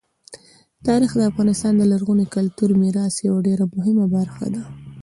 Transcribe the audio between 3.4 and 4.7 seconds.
ډېره مهمه برخه ده.